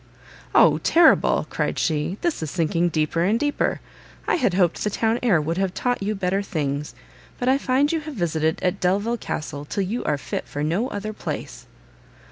[0.55, 3.81] "O terrible!" cried she, "this is sinking deeper and deeper.
[4.27, 6.95] I had hoped the town air would have taught you better things;
[7.37, 10.87] but I find you have visited at Delvile Castle till you are fit for no
[10.87, 11.67] other place."